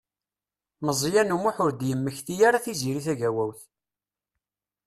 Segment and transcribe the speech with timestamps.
[0.85, 3.59] Meẓyan U Muḥ ur d-yemmekti ara Tiziri Tagawawt.